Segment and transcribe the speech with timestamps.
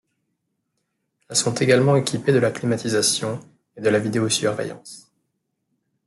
[1.29, 3.39] Elles sont également équipées de la climatisation
[3.77, 5.11] et de la vidéo-surveillance.